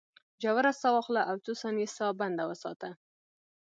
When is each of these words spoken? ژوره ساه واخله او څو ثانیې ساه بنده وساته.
ژوره 0.41 0.71
ساه 0.81 0.93
واخله 0.95 1.21
او 1.29 1.35
څو 1.45 1.51
ثانیې 1.61 1.87
ساه 1.97 2.13
بنده 2.19 2.43
وساته. 2.47 2.89